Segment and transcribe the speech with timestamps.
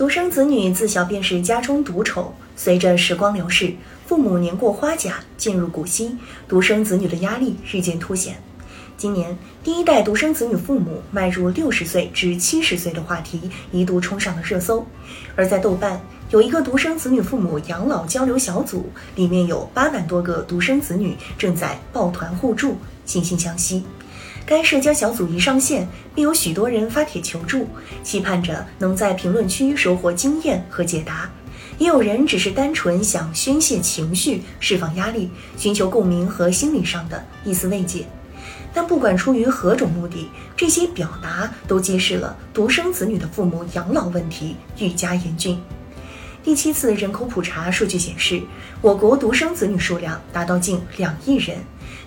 [0.00, 3.74] 独生子女自小便是家中独宠，随着时光流逝，
[4.06, 6.16] 父母年过花甲，进入古稀，
[6.48, 8.42] 独生子女的压力日渐凸显。
[8.96, 14.86] 今年，第一代独生子女父母迈入六十岁至七十岁的话题一度冲上了热搜。
[15.36, 23.84] 而在豆瓣，有一个独生子女父母养老交流小组，里面有八万多个独生子女正在抱团互助，惺惺相惜。
[24.50, 27.68] 该社交小组一上线，便有许多人发帖求助，
[28.02, 31.30] 期盼着能在评论区收获经验和解答。
[31.78, 38.04] 也有人只是单纯想宣泄情绪、释放压力，寻求共鸣和心理上的一丝慰藉。
[38.74, 45.56] 但不管出于何种目的，这些表达都揭示了独生子女的父母养老问题愈加严峻。
[46.42, 48.40] 第七次人口普查数据显示，
[48.80, 51.58] 我国独生子女数量达到近两亿人。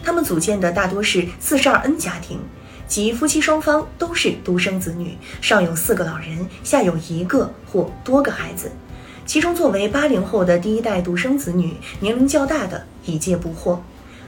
[0.04, 2.40] 他们组建的大多是四十二 N 家庭，
[2.88, 8.72] 即夫妻双方都是独生子女，上有四个老人，下有一个或多个孩子。
[9.24, 13.78] 其中，作为八零后的第一代独生子女，年龄较大的已届不惑。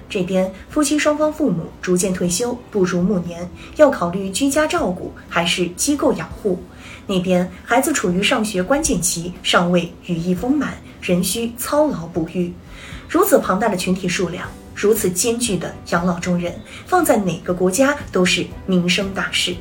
[0.07, 6.59] 这边夫妻双方父母逐渐退休，步入暮年，要考虑居家照顾还是机构养护；
[7.07, 12.53] 那边孩子处于上学关键期，尚未羽翼丰满，仍需操劳哺育。
[13.07, 14.47] 如此庞大的群体数量。
[14.77, 16.53] 如此艰巨的养老重任，
[16.85, 19.55] 放在哪个国家都是民生大事。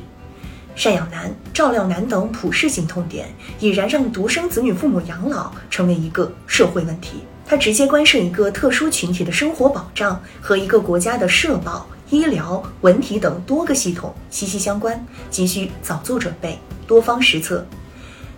[0.75, 7.21] 赡养难、照料难等普世性痛点，已然让独生子女父母养老成为一个社会问题。
[7.47, 17.65] 它直接关涉一个特殊群体的生活保障，和一个国家的社保、医疗、文体等多个系统息息相关，急需早做准备，多方施策。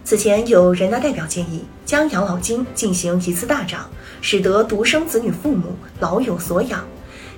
[0.03, 3.89] 此前有人大代表建议将养老金进行一次大涨，
[4.21, 6.85] 使得独生子女父母老有所养。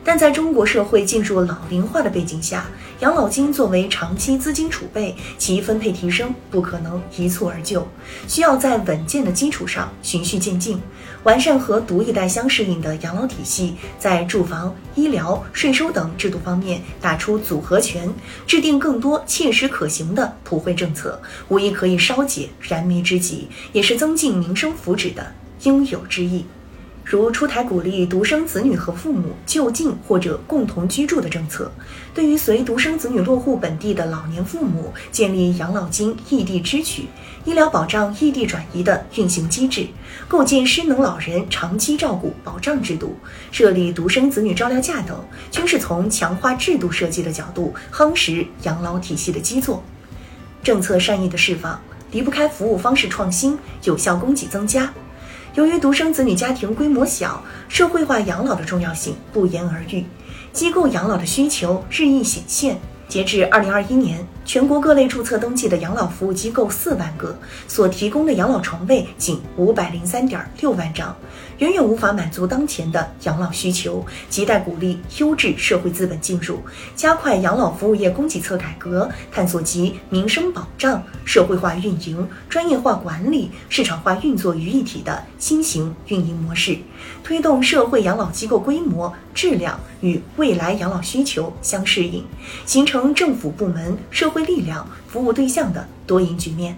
[0.10, 2.66] 但在中国社会进入老龄化的背景下，
[3.02, 7.88] 养老金作为长期资金储备，其分配提升不可能一蹴而就，
[8.28, 10.82] 需要在稳健的基础上循序渐进，
[11.22, 18.12] 完善和独一代相适应的养老体系，在住房、医疗、税收等制度方面打出组合拳，
[18.48, 25.32] 制定更多切实可行的普惠政策，无疑可以稍解燃眉之急，也是增进民生福祉的
[25.62, 26.46] 应有之义。
[27.12, 31.72] 如出台鼓励独生子女和父母就近或者共同居住的政策，
[32.14, 37.08] 对于随独生子女落户本地的老年父母，建立养老金异地支取、
[37.46, 39.88] 医疗保障异地转移的运行机制，
[40.28, 43.18] 构建失能老人长期照顾保障制度，
[43.52, 45.20] 设立独生子女照料假等，
[45.50, 49.84] 均是从强化制度设计的角度夯实养老体系的基座。
[50.62, 51.82] 政策善意的释放，
[52.12, 54.94] 离不开服务方式创新、有效供给增加。
[55.56, 60.06] 由于独生子女家庭规模小，社会化养老的重要性不言而喻，
[60.54, 62.80] 机构养老的需求日益显现。
[63.08, 67.38] 截至二零二一年，全国各类注册登记的养老服务机构四万个，
[67.68, 71.16] 所提供的养老床位仅五百零三点六万张，
[71.60, 74.04] 远远无法满足当前的养老需求。
[74.32, 76.58] 亟待鼓励优质社会资本进入，
[76.96, 86.76] 加快养老服务业供给侧改革，探索集民生保障、社会化运营、专业化管理、市场化运作于一体的新型运营模式，
[87.24, 92.26] 推动社会养老机构规模、质量与未来养老需求相适应，
[92.66, 93.14] 形成。
[93.20, 96.78] 政府部门、社会力量、服务对象的多赢局面。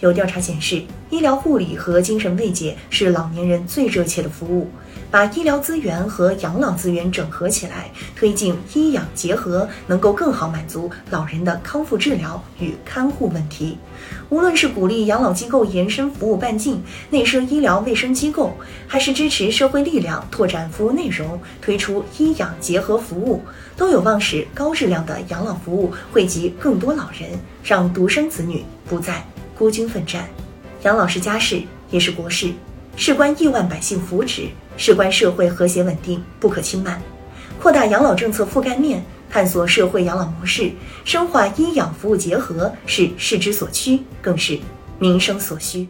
[0.00, 4.70] 有调查显示，医疗护理和精神慰藉是老年人最热切的服务。
[5.10, 13.78] 把医疗资源和养老资源整合起来，推进医养结合，能够更好满足老人的康复治疗与看护问题。
[14.28, 18.52] 无论是鼓励养老机构延伸服务半径，内设医疗卫生机构，
[18.86, 23.40] 还是支持社会力量拓展服务内容，推出医养结合服务，
[23.76, 29.24] 都有望使高质量的养老服务惠及更多老人，让独生子女不再
[29.56, 30.28] 孤军奋战。
[30.82, 32.52] 养老是家事，也是国事，
[32.96, 34.48] 事关亿万百姓福祉。
[34.78, 37.00] 事关社会和谐稳定，不可轻慢。
[37.60, 40.70] 扩大养老政策覆盖面，探索社会养老模式，
[41.04, 44.58] 深化医养服务结合，是市之所趋，更是
[44.98, 45.88] 民生所需。